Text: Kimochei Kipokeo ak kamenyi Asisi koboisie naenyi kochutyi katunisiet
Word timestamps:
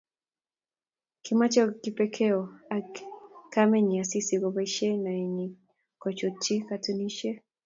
Kimochei 1.23 1.67
Kipokeo 1.81 2.39
ak 2.77 2.89
kamenyi 3.53 3.95
Asisi 4.03 4.35
koboisie 4.41 4.91
naenyi 5.05 5.47
kochutyi 6.01 6.55
katunisiet 6.67 7.39